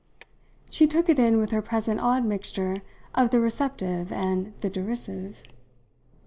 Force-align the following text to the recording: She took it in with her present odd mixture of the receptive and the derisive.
She 0.71 0.87
took 0.87 1.09
it 1.09 1.19
in 1.19 1.37
with 1.37 1.51
her 1.51 1.61
present 1.61 1.99
odd 1.99 2.25
mixture 2.25 2.77
of 3.13 3.29
the 3.29 3.39
receptive 3.39 4.11
and 4.11 4.51
the 4.61 4.67
derisive. 4.71 5.43